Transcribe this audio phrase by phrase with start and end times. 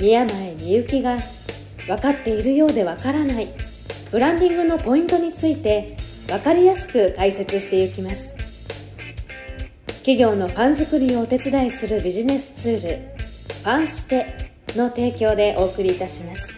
[0.00, 1.18] 宮前みゆきが
[1.86, 3.54] 分かっているようで分からない。
[4.10, 5.96] ブランディングのポイントについて
[6.28, 8.30] 分かりやすく解説していきます。
[9.98, 16.48] 企業のファン作りをお手伝いするビジネスツールファンステの提供でお送りいたします。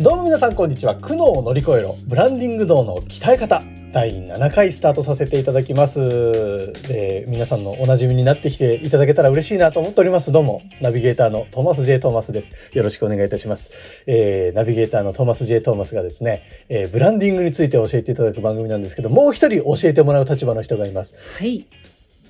[0.00, 0.96] どうも皆さんこんにちは。
[0.96, 1.94] 苦悩を乗り越えろ。
[2.06, 3.62] ブランディング脳の鍛え方。
[3.92, 6.72] 第7回スタートさせていただきます。
[6.86, 10.30] で皆さんのお馴染みになってきていただけたら嬉しいなと思っております。
[10.30, 11.98] どうも、ナビゲーターのトーマス J.
[11.98, 12.70] トーマスです。
[12.72, 14.04] よろしくお願いいたします。
[14.06, 15.60] えー、ナビゲーターのトーマス J.
[15.60, 21.38] トーマスがですね、えー、ブランディングについて教えていただく番組なんですけど、もう一人教えてもらう立場の人がいます。
[21.38, 21.66] はい。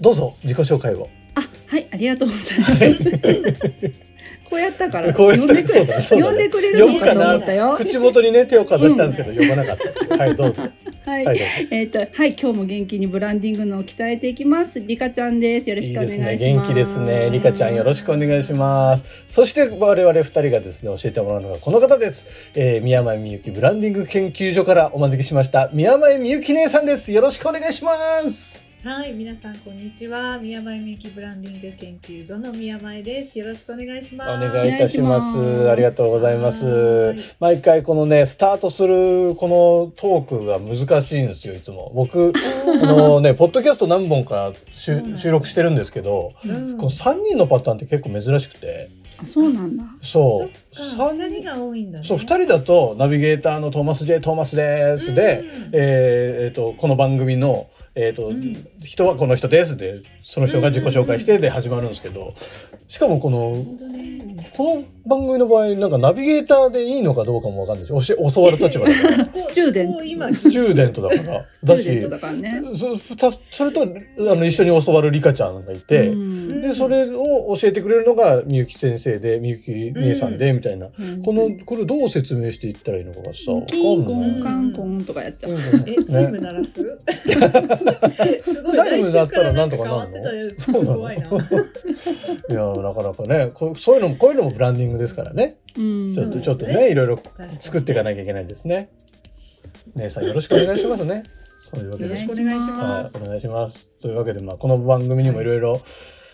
[0.00, 1.10] どうぞ、自己紹介を。
[1.34, 4.00] あ、はい、ありがとうございます。
[4.50, 7.74] こうやったから、こうやって呼んでくれ、呼んでくれるのかと思ったよ。
[7.76, 9.76] 口元にね、手をかざしたんですけど、呼ばなかっ
[10.08, 10.16] た。
[10.18, 10.62] はい、どうぞ。
[11.04, 11.40] はい。
[11.70, 14.80] えっ、と、はい、今日も元気にブランディングのを鍛えていきます。
[14.80, 15.70] リカちゃんです。
[15.70, 16.36] よろしくお願いします。
[16.36, 17.30] 元気ですね。
[17.30, 19.24] リカちゃんよろしくお願いします。
[19.28, 22.50] そして我々二人がですね、教えてもらうのがこの方です。
[22.54, 25.70] えー、宮前みゆきブランディング研究所からお招きしました。
[25.72, 27.12] 宮前みゆき姉さんです。
[27.12, 27.94] よろしくお願いしま
[28.28, 28.69] す。
[28.82, 30.38] はい、皆さんこんにちは。
[30.38, 33.38] 宮前みゆきブランディング研究所の宮前です。
[33.38, 34.50] よろしくお願いしおます。
[34.50, 35.36] 願いいたします。
[35.36, 37.16] ますありがとうございますはい。
[37.40, 41.92] 毎回このね、スタートするこのトークが難しいんですよ、いつも。
[41.94, 42.32] 僕、
[42.82, 48.88] あのね、ポッドキャスト何本か収録してるんですけど、うんこの3人のパターンって結構珍しくて、
[49.22, 49.84] あ、そうなんだ。
[50.00, 50.48] そ。
[50.72, 52.04] そうっか、二人が多いんだね。
[52.06, 54.20] そう、二人だと、ナビゲーターのトーマス J.
[54.20, 55.12] トーマスです。
[55.12, 58.52] で、うんえーえーと、この番組の、えーとうん
[58.82, 62.32] 人はこの人ですで、その人が自己紹介してで始まるんですけど、
[62.88, 63.54] しかもこの。
[64.56, 72.62] この番組の場合、なんかナビゲーターでいいのかどうかもわかんないし、教え教わる立場 だから、スチューデント今スチューデントだから、だしだからね。
[72.74, 73.86] そたそれとあ
[74.34, 80.86] の一緒に教わるリカちゃんがいて、うんで、それを教えてくれるのがみゆき先生で、みゆき姉さんで、みたいな。
[80.86, 85.52] うんこの、これどう説明していったらいいのかがさ、わかキンコんないンカンコンとかやっちゃう。
[85.86, 86.72] え、チャイム鳴らす？
[88.42, 91.24] すごいチャイム鳴ったらなんとかな来週らんのそうなの怖いな。
[92.50, 96.12] いやなかなかねこうそういうのもこういうのもブランディングですからね、うん。
[96.12, 97.20] ちょっとちょっとねいろいろ
[97.60, 98.90] 作っていかなきゃいけないですね。
[99.96, 101.24] 姉さんよろしくお願いしますね。
[101.58, 102.10] そういうわけで。
[102.10, 103.16] よろしくお願いします。
[103.16, 103.90] はいお願いします。
[104.00, 105.80] というわけでまあこの番組にもいろいろ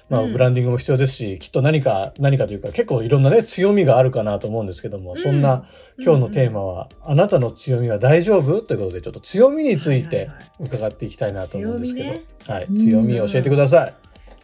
[0.09, 0.33] まあ、うん。
[0.33, 5.19] ブランディングも必要ですし、きっと何か、何かというか、結構いろんなね、強みがあるかなと思うんですけども、うん。
[5.19, 5.65] そんな
[5.99, 10.47] 今日のテーマは、あなたの強みは大丈夫ということで、ちょっと強みについてはいはいはい。
[10.61, 12.25] 伺っていきたいなと思うんですけど、強みね。
[12.47, 13.89] はい、うん強みを教えてくださ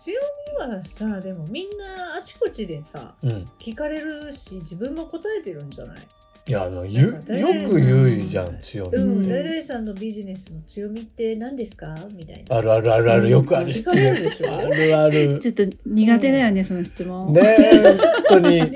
[0.04, 0.18] 強
[0.66, 3.28] みはさ、でもみんなあちこちでさ、い。
[3.28, 3.44] うん。
[3.58, 5.98] 聞かれるし、自分も答えてるんじゃない？
[6.44, 8.96] いや、あの、ゆ、よく言うじゃん、強み。
[8.98, 11.94] うん、うん誰々さんのビジネスの強みって何ですか？
[12.16, 12.56] みたいな。
[12.56, 13.94] あるあるあるある、よくある聞質
[14.42, 14.58] 問。
[14.58, 15.38] あるある。
[15.38, 17.32] ちょっと苦手だよね、その質問。
[17.32, 17.98] ねえ、本
[18.28, 18.56] 当に。
[18.58, 18.72] 苦手？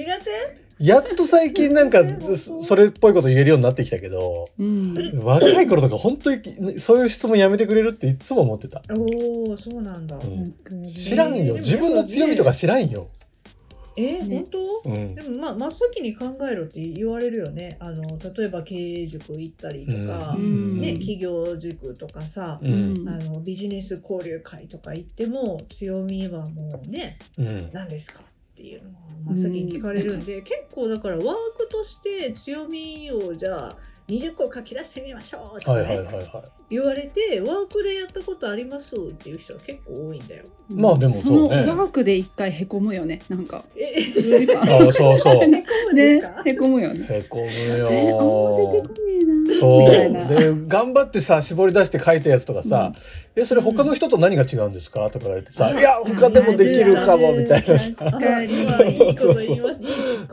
[0.78, 2.03] やっと最近なんか、
[2.37, 4.94] そ それっぽいこと言えるようになってきたけど、うん。
[5.22, 8.82] 若い頃とか本当にそういう質問やめてくれるっていつも思ってた。
[8.94, 10.16] おお、そうなんだ。
[10.19, 11.54] うん知らんよ。
[11.56, 13.09] えー自分の強みとか知らんよ。
[13.98, 14.91] えー、ね本当？
[14.91, 15.22] うんで。
[15.22, 17.76] もまあ真っ先に考えろって言われるよね。
[17.81, 18.03] あの
[18.37, 22.66] 例えば経営塾行ったりとか、うんね企業塾とかさ、う。
[22.66, 27.70] うんんあのビジネス交流会とか行っても強みはもうねうん。
[27.72, 28.20] 何ですか？
[28.56, 28.93] っていうのを
[29.27, 31.27] 真っ先に聞かれるんで、結構だからワー
[31.59, 33.77] クとして強みをじゃあ
[34.09, 40.44] 20個書き出してみましょうとかね、はいはいはいは言われてワークでやったことありますっていう人は結構多いんだよ。
[40.75, 43.62] まあでもそそうねのワークで一回へこむよね、なんか。
[43.76, 43.97] え？
[44.56, 45.35] あそうそう。
[45.44, 46.43] へこむんですか？
[46.47, 47.06] へこむよね。
[47.11, 48.94] へこむえ、あんま出てこ。
[49.58, 49.91] そう。
[49.91, 52.93] で、頑張ってさ、絞り出して書いたやつとかさ、
[53.35, 55.11] え、それ他の人と何が違うんですか？
[55.11, 55.79] とか言われてさ、うん。
[55.79, 58.19] いや、他でもできるかも、みたいなさ。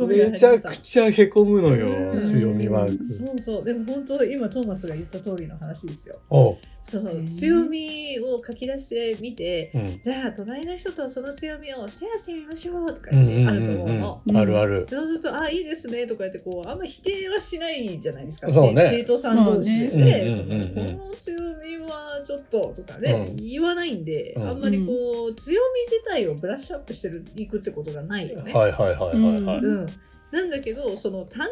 [0.07, 2.23] めちゃくちゃへこむのよ、うん。
[2.23, 3.03] 強みワーク。
[3.03, 3.63] そうそう。
[3.63, 6.15] でも本当今トーマスが言った通りの話ですよ。
[6.83, 14.21] その強みを書き出してみて、うんじゃあ隣の人とその強みをシェアしてみましょうとかうん言ってあると思うの。
[14.25, 14.85] うんうんあるある。
[14.89, 18.51] そうすると、あ、いいですねとか言って、こう、あんまり否定はしないじゃないですか。
[18.51, 28.53] そうね生徒さん同士でそうんうんうんうんのこの強みはちょっととかね、うん言わないんで、うんあんまりこう、強み自体をブラッシュアップしてるいくってことがないよね。
[28.53, 29.57] はいはいはいはいはい。
[29.59, 29.87] うん。
[30.33, 31.47] なんだけど、その単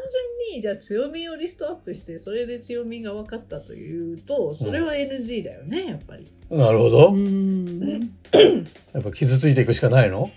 [0.49, 6.25] 純にじゃあ強みをリストアップして、それで強みが分かったというと、それは NG だよね、やっぱり。
[6.49, 7.15] なるほどう。
[7.15, 7.99] ん
[8.93, 10.31] やっぱ傷ついていくしかないの？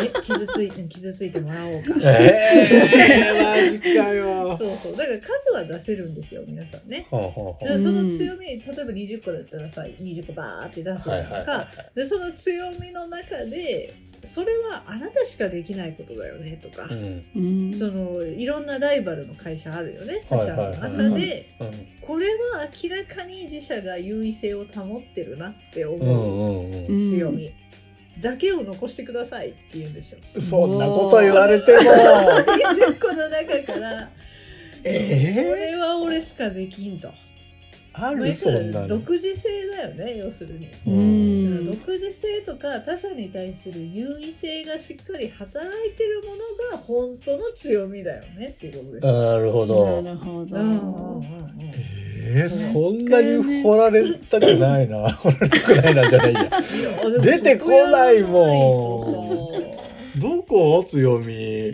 [0.00, 1.78] え、傷ついて、傷ついてもらおうか。
[2.02, 4.56] ええマジかよ。
[4.56, 4.96] そうそう。
[4.96, 7.06] だから数は出せるんですよ、皆さんね。
[7.12, 11.66] ほうほうほうだからその強み、例えば20個だったらさ20個バーって出すとはいはいはいかはい。
[11.94, 13.94] でその強みの中で
[14.28, 17.24] それはあなたしかできないことだよねとか、うん。
[17.34, 17.40] う
[17.70, 17.74] ん。
[17.74, 20.24] そのいろんなライバルの会社あるよね。
[20.28, 20.80] 他社のはいはい。
[20.80, 21.86] はい中でうん。
[22.00, 25.98] これは明らかに自社が優位性を保ってるなって思う。
[26.06, 27.02] んううんうん。
[27.02, 27.50] 強み。
[28.20, 30.18] だけを残してくださいって言うんですよ。
[30.40, 31.78] そんなこと言われても。
[31.80, 34.06] 20個の中から。
[34.06, 34.10] こ
[34.84, 37.10] ええれは俺しかできんと。
[37.92, 38.18] ある？
[38.24, 38.88] まあそんなの。
[38.88, 40.68] 独自性だよね要するに。
[40.86, 41.47] ううんん
[41.86, 46.36] 独自性とか他者に対する優位性がしっかり働いてるもの
[46.72, 49.06] が本当の強みだよねっていうことです。
[49.06, 50.02] なるほど。
[50.02, 50.56] なるほど。
[50.56, 51.22] う
[52.30, 55.08] えー、そんなに掘られたくないな。
[55.12, 56.50] 掘られたくないなじゃないや。
[57.22, 59.04] 出てこないも
[60.16, 61.34] んどこ強み？
[61.34, 61.72] え？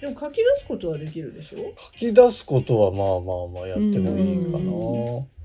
[0.00, 1.72] でも書き出すことはできるでしょ？
[1.76, 4.58] 書き出すことはまあまあまあやってもいいかな。
[4.58, 5.41] うん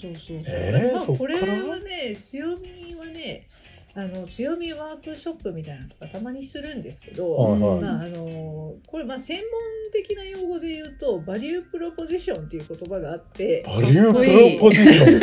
[0.00, 0.44] そうそうそう。
[0.48, 1.38] えーまあそっから？
[1.40, 3.46] これはね強みはね
[3.92, 9.44] あの強みワークショップみたいなのとかたまにするんですけど、はいはいまああのこれまあ専門
[9.92, 15.20] 的な用語で言うとバリュープロポジションっていう言葉があってバリュープロポジション？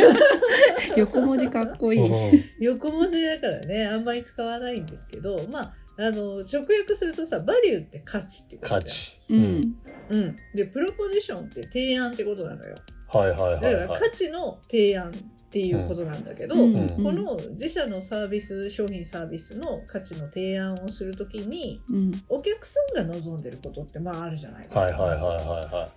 [0.98, 2.00] 横文字かっこいい。
[2.00, 9.18] うん横文字だからねあんまり使わないんですけどまああの直訳するとさバリューって価値ってこと価じ値。
[9.30, 9.36] う。
[9.36, 9.74] ん。
[10.10, 12.76] うん、でプロポジションって提案ってことなのよ。
[13.08, 14.00] はいはいだからはいはい。
[14.00, 22.12] 価値の提案っていうことなんだけど、うんこの自社のサービス商品サービスの価値の提案をするときにうん。
[22.28, 24.80] お客さんが望んでることってまああるじゃないですか。
[24.80, 25.88] はいはいはいは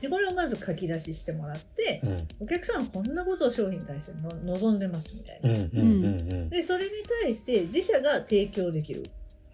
[0.00, 2.26] でこれをまず書き出ししてもらっていはい。
[2.40, 5.50] お客さんはこんなことを商品に対しての望んでますみたいな。
[5.50, 6.90] うんうんうんうんでそれに
[7.22, 9.04] 対して自社が提供できる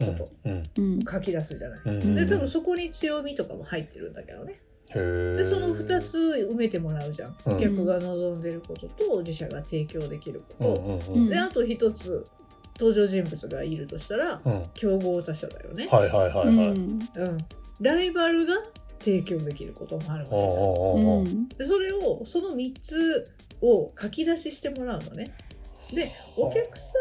[0.00, 0.62] うんことうん
[0.94, 1.00] うん。
[1.04, 1.81] 書き出すじゃない。
[1.84, 2.14] うんうん。
[2.14, 4.60] で多分そこに強みとかも入ってるんだけどね。
[4.94, 7.36] でその2つ埋めてもらうじゃん。
[7.46, 10.80] うんお客が望んでることと自社が提供できること。
[10.80, 12.24] うんうんううんんであと1つ
[12.78, 14.62] 登場人物がいるとしたらうん。
[14.74, 15.88] 競合他社だよね。
[15.90, 16.68] はいはいはいはい。
[16.68, 16.98] うん、
[17.80, 18.54] ライバルが
[18.98, 21.48] 提供できることもあるわけじゃん。
[21.48, 23.24] でそれをその3つ
[23.62, 25.34] を書き出ししてもらうのね。
[25.92, 26.94] でお客さ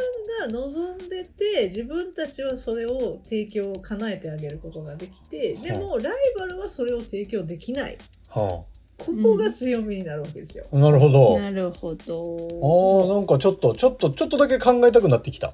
[0.48, 7.98] んが望んでて自分たちはそれを提供叶えてあげることができてでもライバルはそれを提供できない
[8.30, 8.64] は
[8.98, 10.66] ここが強みになるわけですよ。
[10.72, 11.38] あ、なるほど。
[11.38, 13.10] なるほど。
[13.10, 15.54] ああ、なんかちょっと、ちょっと、ちょっとだけ考えたくなってきた。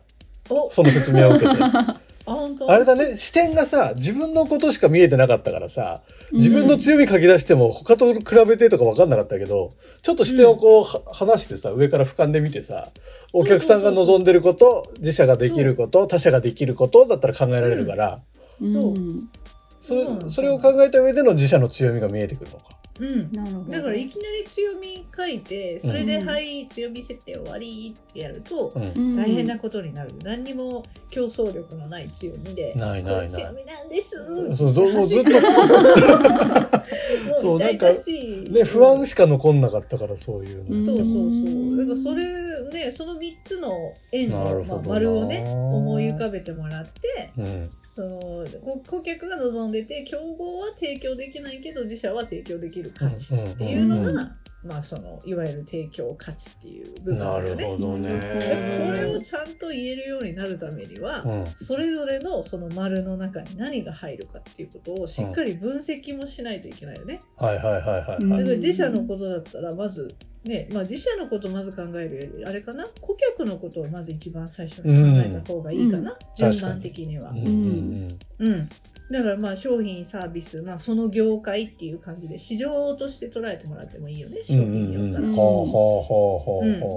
[0.50, 1.60] おその説明を受けて。
[2.68, 6.02] あれだね、視点がさ、自分のことしか見えてなかったからさ、
[6.32, 9.70] 自分の強み書き出しても他と比べてとか分かんなかったけど、
[10.02, 12.90] ちょっと視点をこう、は離してさ、上から俯瞰で見てさ、
[13.34, 18.22] お客さんが望んでること、自社ができること、他社ができることだったら考えられるから、
[18.68, 18.94] そう。
[20.30, 22.81] それを考えた上での自社の強みが見えてくるのか。
[23.02, 23.32] うん。
[23.32, 23.72] なるほど。
[23.72, 26.28] だからいきなり強み書いてそれで「うん。
[26.28, 28.84] はい強み設定終わり」ってやるとうん。
[28.84, 33.30] うん大変なことになる、何にも競争力のない強みでないないない。
[33.30, 34.16] 強みなんです。
[34.56, 35.32] そうどうもうずっと。
[37.38, 38.52] そ うもう痛々しい。
[38.52, 40.86] ね、不安しか残んなかったから、そういうの。
[40.86, 41.78] そうそうそう。
[41.78, 43.72] だからそれれねその3つの
[44.12, 47.70] 円の、まあ、丸をね思い浮かべてもらってうん。
[47.94, 48.20] その
[48.62, 54.32] こ顧客が望んでて競合は提供できないけど自社は提供できる価値っていうのが、うんうんうん
[54.64, 57.64] まあそのいわゆる提供価値っていう部分だなよね。
[57.64, 58.10] るほどね。
[58.10, 67.20] でこれをちゃんと言えるようになるためには、うんそれぞれのその丸の中に何が入るかっていうことをしっかり分析もしないといけないよね。
[67.38, 76.18] はいはいはいはいだから自社のことだったらまずね、まあ自社のことをまず考えるよりあれかな顧客のことをまず一番最初に考えた方がいいかな、うん。
[76.36, 77.30] 順番的には。
[77.30, 77.38] うん。
[77.38, 78.70] うんうん、
[79.12, 85.28] だからまあ商品サービス、まあ、その業界っていう感じで市場として捉えてもらってもいいよね商品によったら。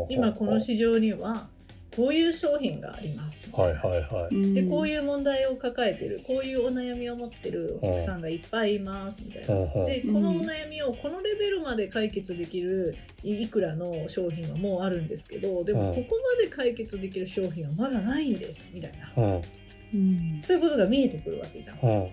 [0.08, 1.48] 今この市場には
[1.96, 3.50] こういう商品があります。
[3.52, 4.54] はいはいはい。
[4.54, 9.54] でこういいう問題を抱えてるこういうお悩みを持ってるお客さんがいっぱいいますみたいな。
[9.54, 19.42] うんうんでこのお悩みをこのレベルまで解決できるいいくらの商品はもうあるんですけどでもうんここまで解決できる商品はまだないんですみたいなうん
[19.94, 21.78] うんそういうことが見えてくるわけじゃん。
[21.80, 22.08] うん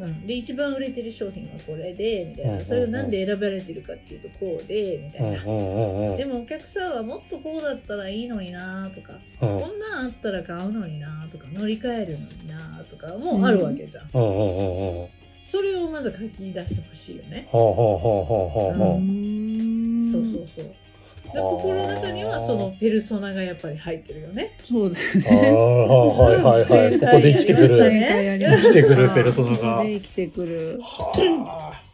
[0.00, 2.64] うん、で一番売れてる商品はこれでみたいうんうんうなん。
[2.64, 5.44] それをなんで選ばれてるかっていうとこうでみたいな。
[5.44, 9.60] うんうんうんでもお客さんはもっとこうだったらいいのになとかうん。
[9.60, 14.08] こんなんあったら買うのになとか乗り換えるのになとかもあるわけじゃん。
[14.12, 15.08] うんうんうんうん。
[15.42, 17.48] それをまず書き出してほしいよね。
[17.52, 17.58] そ
[20.18, 20.74] うそうそう。
[21.32, 24.56] で心の中にはそのペルソナがやっぱり入ってるよね。
[24.64, 27.00] そうだああはいはいはい。
[27.00, 27.78] ここで生きてくる。
[27.78, 29.76] 生きてくるペルソナが。
[29.76, 30.78] ここで生きてくる。
[30.80, 31.89] はあ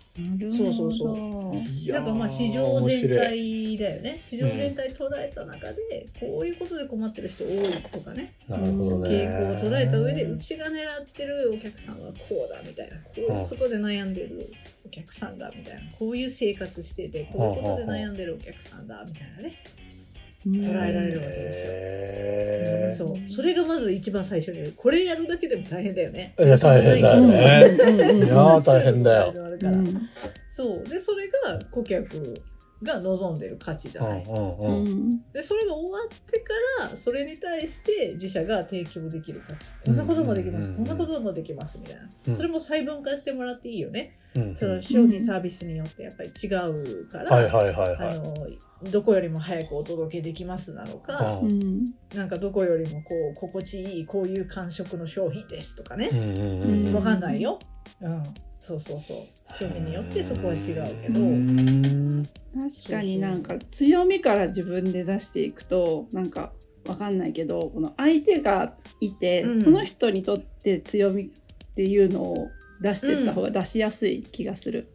[0.50, 4.20] そうそうそうだからまあ市場全体だよね。
[4.26, 8.32] 市場全体捉えた中でこういうことで困ってる人多いとかね。
[8.48, 9.10] なるほどね。
[9.10, 12.96] 傾向を捉えた上でうちが狙ってるお客さんはこうだみたいな。
[12.96, 14.54] こういうことで悩んでる
[14.86, 15.80] お客さんだみたいな。
[15.98, 19.56] こういう生活しててこういうことで悩んでるお客さんだみたいなね
[20.44, 23.06] 捉えられるわけですよ。
[23.08, 23.28] そう。
[23.28, 24.72] それがまず一番最初に。
[24.72, 26.34] これやるだけでも大変だよね。
[26.38, 27.30] いや大変だようん。
[27.30, 28.00] ねうん。
[28.00, 28.10] うん。
[28.10, 28.16] うん。
[28.24, 29.34] いやー大変だよ。
[29.36, 30.08] うん
[30.46, 30.88] そう。
[30.88, 32.34] でそれが顧客
[32.82, 34.22] が望んでる価値じゃない。
[34.24, 34.84] うんうんううん。
[34.84, 39.70] んでそれが終わってからそれに対して自社が提供できる価値。
[39.84, 42.36] こんなこともできます、うんこんなこともできますみたいな、うん。
[42.36, 44.56] それも細分化してもらっていいよね、うん。
[44.56, 48.16] その商品サービスによってやっぱり違うから、はいはいはいはい。
[48.16, 48.34] あの
[48.90, 51.48] どこよりも早くお届けできますなのか、うん。
[51.48, 56.08] うんなんかどこよりもこう心地いいこういう感触の商品ですとかね。
[56.12, 56.94] う、んうんうん。
[56.94, 57.58] わかんないよ、
[58.00, 58.22] うん、
[58.66, 59.54] そうそうそう。
[59.54, 60.60] 商品によってそこは違う
[61.00, 66.52] けど、うん確かになんか強みから自分で出していくとなんか
[66.88, 69.62] わかんないけどこの相手がいて、うん。
[69.62, 72.48] その人にとって強みっていうのを
[72.80, 74.88] 出していった方が出しやすい気がする。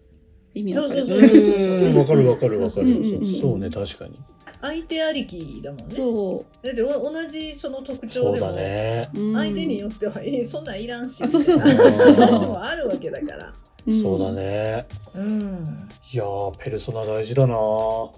[0.54, 1.08] 意味わかる。
[1.08, 1.40] そうそうそう。
[1.40, 1.98] うん。
[1.98, 2.88] わかるわかるわかる。
[2.88, 3.40] うんうんうん。
[3.40, 4.16] そうね確かに
[4.62, 5.86] 相手ありきだもんね。
[5.88, 9.10] そだってお同じその特徴そうだでも、ね。
[9.15, 9.36] う、うん。
[9.36, 11.91] 相手によっては、えそんなんいらんしあそうそうそうそう。
[11.91, 13.48] そう話もあるわけだから。
[13.48, 13.94] ん。
[13.94, 14.86] そうだね。
[15.15, 15.88] うん。
[16.13, 17.56] いやーペルソナ大事だな。
[17.56, 18.13] こ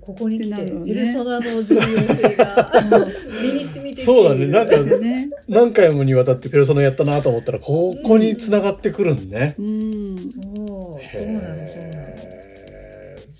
[0.00, 0.84] こに来て、ね。
[0.84, 2.72] ペルソナの重要性が
[3.42, 4.46] 身に染みてそうだね。
[4.46, 4.74] なんか。
[5.48, 10.18] 何回もにわたってペルソナやったなと思ったらここに繋がってくるんね、うん。
[10.18, 12.07] そうそうそうなのへー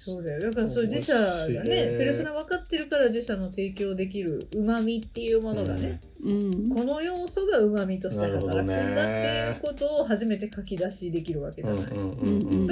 [0.09, 0.41] そうだよ。
[0.41, 1.97] だからそう自社がね。
[1.99, 6.69] ペルソナ分かってるから自社の提供できるうまみっていうものがね、うん。
[6.69, 11.85] この要素がうまみとして働くんだってねいうことを初めて書き出しできるわけじゃない。
[11.85, 11.91] で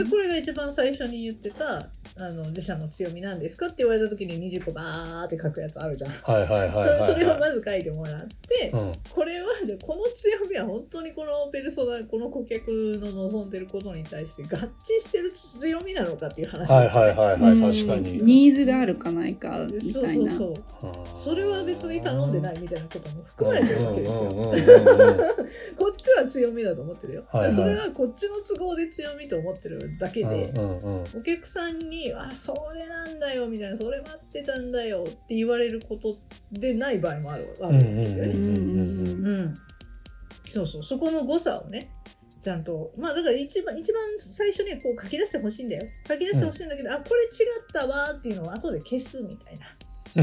[0.05, 1.78] これが一番最初に言ってた
[2.19, 6.11] あの自社の強みなんですかって言われた時に20個バーって書くやつあるじゃん。
[6.11, 8.93] はいはいはいはい、はい、そ それをまず書いてもらって、うん。
[9.11, 16.71] これはじゃあこの強みは本当にこのペルソナこの顧客の望んでることに対して合致してる強みなのかっていう話。
[16.71, 17.61] はいはいはいはい、うん。
[17.61, 20.30] 確かに、ニーズがあるかないかみそうたいな。
[20.33, 24.30] そうそうそれは別に頼んでないみたいなことも含まれてるわけですよ。
[25.76, 27.25] こっちは強みだと思ってるよ。
[27.33, 27.52] はいはい。
[27.52, 31.04] それはこっちの都合で強みと思ってるだけで、うんうんうん。
[31.18, 36.16] お客さんに「あそれなんだよ」みたいな「それ待ってたんだよ」って言われること
[36.52, 39.54] でない場合もあるわけだよね。
[40.49, 40.83] そうそう。
[40.83, 41.90] そこの誤差をね
[42.47, 45.83] ちゃんとまあだから一番一番最初にこう書き出してほしいんだよ。
[46.07, 47.31] 書き出してほしいんだけど、あこれ違っ
[47.73, 49.67] たわっていうのを後で消すみたいな。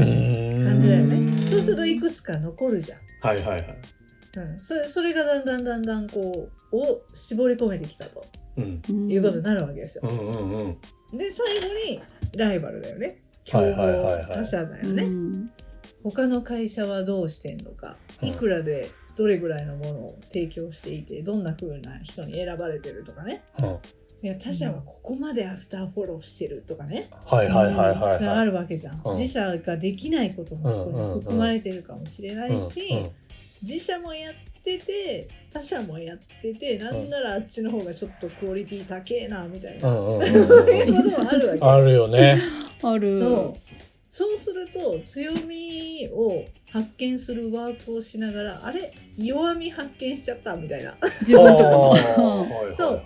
[0.00, 0.64] ん。
[0.64, 1.16] 感じだよね。
[1.16, 3.78] うんそうするといくつか残るじゃん、はいはいはい。
[4.36, 8.24] うん、それそれがだんだんだんだんこうを絞り込めてきたと。
[8.56, 8.80] うん。
[8.88, 10.08] うんいうことになるわけですよ。
[10.08, 10.78] う、んうんうん。
[11.18, 12.00] で最後に
[12.38, 13.18] ライバルだよね。
[13.44, 14.14] 競合はいはいはい。
[14.14, 15.50] はい他社だよね、うん。
[16.02, 17.98] 他の会社はどうしてんのか。
[18.22, 18.28] うん。
[18.30, 23.42] いくらでどれぐらいのものを提供していてどんな風な人に選ばれてるとかね。
[23.58, 23.78] うん。
[24.22, 28.46] いや他社はここまでアフターフォローしてるとかね、はいはいはいはいはい。
[28.46, 29.16] るわけじゃん、うん。
[29.16, 33.10] 自社ができないこともそこに含まれてるかもしれないし、うんうん
[33.64, 40.40] 自社もやってて他社もやっててなんならあっちの方がちょっとクオリティ高えなみたいな、うい
[40.82, 41.60] うこともあるわけ。
[41.64, 42.42] あるよね。
[42.84, 43.18] ある。
[43.18, 43.63] そう
[44.16, 48.94] そうすると強みを発見するワークをしながらあれ？
[49.16, 50.96] 弱み発見しちゃったみたいな。
[51.22, 51.90] 自分とかあーも。
[51.90, 52.72] はいはいはい。
[52.72, 53.02] そう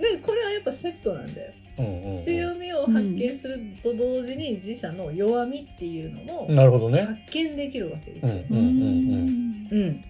[0.00, 1.52] でこれはやっぱセットなんだよ。
[1.78, 2.12] うんうんうん。
[2.12, 7.00] 強みを発見すると同時に自社の弱みっていうのもなるほどね。
[7.02, 8.44] 発見できるわけですよ。
[8.48, 10.04] うんうんうんうん。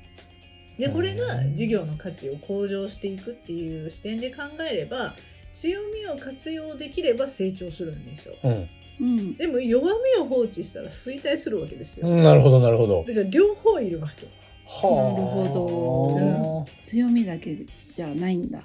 [0.77, 1.57] でこれがうん。
[1.57, 5.15] 事業の価値を向上していくっていう視点で考えれば
[5.55, 8.35] 強みを活用できれば成長するんですよ。
[8.45, 8.67] うん
[9.03, 9.35] うん。
[9.35, 9.83] でも弱
[10.17, 13.05] みを放置したら衰退するわけですよ、うんなるほどなるほど。
[13.07, 14.27] だから両方いるわけ
[14.65, 15.13] はあ。
[15.13, 17.57] なるほ強みだけ
[17.89, 18.59] じゃないんだ。
[18.59, 18.65] ね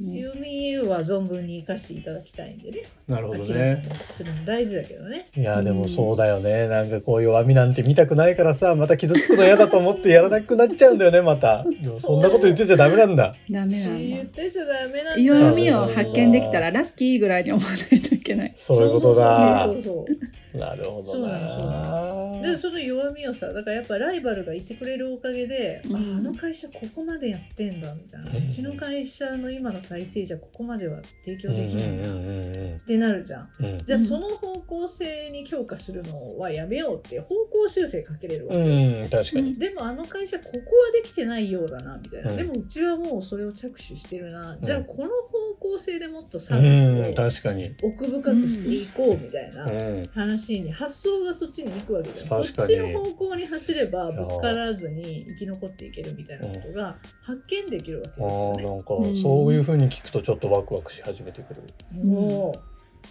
[0.00, 2.82] 強みは存分に生かしていただきたいんでね。
[3.08, 3.82] なるほどね。
[3.94, 5.26] するの大事だけどね。
[5.36, 6.68] いやでもそうだよね。
[6.68, 11.64] なんかこう弱みなんて見たくないからさまた傷つくの嫌だと思ってやらなくなっちゃうんだよねまた。
[11.64, 13.34] でもそんなこと言ってちゃダメなんだ。
[13.50, 14.42] ダメなん言っだ。
[14.42, 15.20] てちゃダメなんだ。
[15.20, 18.52] 弱みを発見できたらラッキーぐらいに思わないといけない。
[18.54, 19.64] そういうことだ。
[19.66, 20.06] そうそ
[20.54, 25.96] うなるほどそうななでその弱みをさだからやっぱライバルがいてくれるおかげで、うん。
[25.96, 32.76] ああの会社ここまでやってんだみたいな、ううんちの会社の今の体制じゃここまでは提供できうんないんだ、うんうん。
[32.76, 33.50] ってなるじゃん。
[33.60, 33.78] うん。
[33.84, 39.54] じゃあその方向性に強化するのはやめようって方向修正かけれるわけ、うん、うん、確かに。
[39.54, 42.36] でもあの会社ここはできてないようだなみたいな、うん。
[42.36, 47.74] でもうちはもうそれを着手してるな、じゃあうんこの方向性でもっとサうービんスを確かに。
[47.82, 50.04] 奥深くしていこうみたいなうん。
[50.14, 52.56] 話に発想がそっちに行くわけじゃん確かに。
[52.56, 58.64] こっちの方向に走ればぶつからずに生き残っていけるみたいなことが発見できるわけあですよね。
[58.64, 58.78] ーなん
[59.14, 61.62] かそういう風に聞くとちょっとワクワクし始めてくる。
[62.04, 62.54] も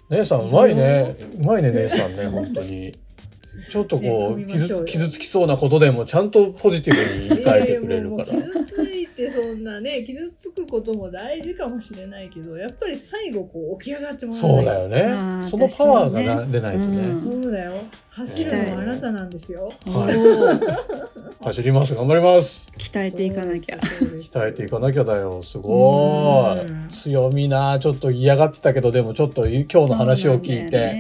[0.10, 1.16] 姉さんうまいね。
[1.40, 2.94] うまいね姉さんね本当に。
[3.72, 4.86] ちょっとこねう組みましょうよ。
[4.86, 8.34] 傷つ傷つきそうなことでもちゃんとポジティブにう言い換えてくれるいから。
[8.34, 8.40] やい
[9.04, 15.44] やもう傷ついてそんなね傷つくことも大事かもしれないけどやっぱり最後こう起き上がってもらそうだよね。
[15.44, 17.20] そのパワーが出ないとね、うん。
[17.20, 17.72] そうだよ。
[18.10, 19.72] 走るのはあなたなんですよ。
[19.86, 21.44] はい。
[21.44, 21.96] 走ります。
[21.96, 22.70] 頑張ります。
[22.78, 23.78] 鍛えていかなきゃ。
[23.78, 25.42] 鍛えていかなきゃだよ。
[25.44, 26.62] すごい。
[26.62, 26.88] うん。
[26.90, 27.80] 強みな。
[27.80, 30.96] ちょっと嫌がってたけどでもちょっと今日の話を聞いて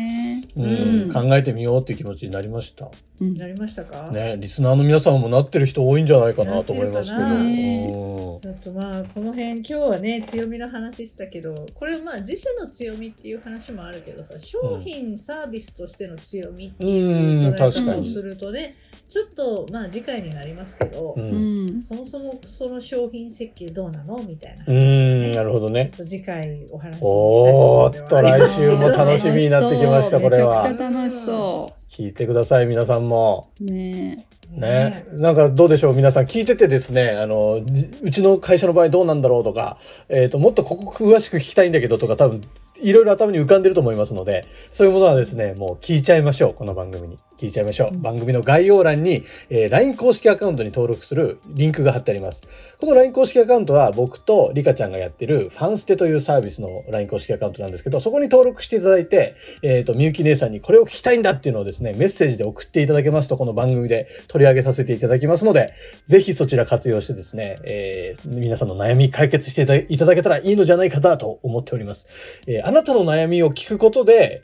[0.65, 1.07] う、うん。
[1.07, 2.89] ん考えてみようっていう気持ちになりました。
[3.21, 3.33] うん。
[3.33, 17.53] なりましたか、ねリスナーの皆さんもなってる人多いんじゃないかなと思いますけど、ちょっとまあこの辺今日はね強みの話したけどこれまあ自社の強みっていう話もあるけどさ商品、サービスとしての強みっていううん。
[17.53, 17.91] 捉え確かに。
[17.91, 18.75] 方をするとね
[19.09, 21.15] ちょっとまあ次回になりますけど、
[21.81, 25.85] そもそもその商品設計どうなのみたいなう話をなるほどね。
[25.85, 33.49] ちょっと次回お話ししたいおーっとところではあります来週も楽しみになってきましたこれはゃくちゃ楽しそ聞いてください皆さんも。
[33.61, 33.63] う。
[33.63, 36.25] ねね、なんかどうでしょう皆さん。
[36.25, 39.77] 聞いててですねあのじうちの会社の場合どうなんだろうとか、
[40.09, 42.41] えー、ともっとここ詳しく聞きたいんだけどとか多分
[42.81, 47.17] いろいろ頭に浮かんでると思いますのでそういうものはですねもう聞いちゃいましょうこの番組に。
[47.37, 48.01] 聞いちゃいましょう、うん。
[48.01, 52.41] 番組の概要欄に、えー LINE 公式アカウントに登録するリンクが貼ってあります。
[52.79, 65.73] この LINE 公式アカウントは僕とリカちゃんがやってるファンステというサービスの LINE 公式アカウントなんですけどそこに登録していただいて、えー、とみゆき姉さんにこれを聞きたいんだっていうのをですねメッセージで送っていただけますとこの番組で取り上げさせていただきますので
[66.05, 72.07] ぜひそちら活用してですね、えー皆さんの悩み解決していただけたらいいのじゃないかなと思っております、
[72.47, 74.41] えーあなたの悩みを聞くことで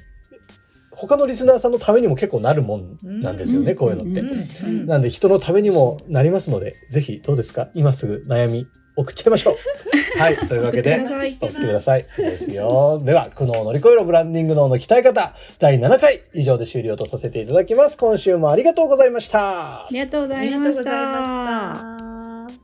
[0.96, 3.78] 他のリスナーさんのためにも結構なるもんなんですよね、うん。
[3.78, 4.86] こういうのって、うん。
[4.86, 7.70] なんで人のためにもなりますので、ぜひどうですか？
[7.74, 9.56] 今すぐ悩み送っちゃいましょう。
[10.20, 10.38] はい。
[10.38, 12.06] というわけで、送ってください送ってください。
[12.18, 13.02] ですよ。
[13.04, 17.98] では、苦悩を乗り越えろブランディング脳の鍛え方、第7回以上で終了とさせていただきます。
[17.98, 19.88] 今週もありがとうございましたあ。
[19.92, 20.92] りがとうございましがとうございた。
[20.94, 21.78] ま
[22.50, 22.64] した。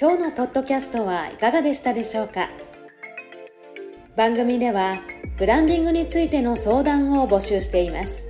[0.00, 2.48] 今日のポッドキャストはいかがでしたでしょうか？
[4.16, 5.00] 番組では
[5.38, 8.27] ブランディングについての相談を募集しています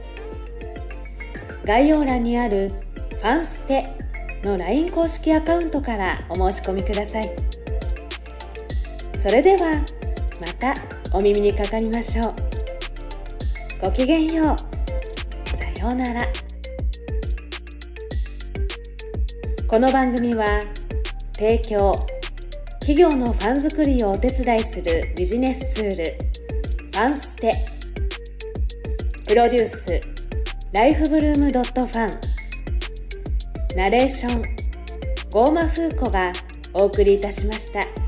[1.68, 2.72] 概要欄にある
[3.12, 3.88] 「ファンステ」
[4.42, 7.31] の LINE 公式アカウントからお申し込みください。
[9.18, 9.74] それでは
[10.40, 10.72] また
[11.12, 12.35] お耳にかかりましょう。
[13.85, 14.46] ごきげんよう。
[14.46, 14.57] さ
[15.83, 16.22] ようなら。
[19.68, 20.46] この番組は
[21.35, 21.92] 提供
[22.81, 27.52] 企業のファン作りをお手伝いするビジネスツールファンステ。
[29.26, 30.17] プロデュース
[30.70, 32.11] ライフブルームドットファン
[33.74, 34.42] ナレーション
[35.31, 36.31] ゴーマフーコが
[36.74, 38.08] お送りいたしました。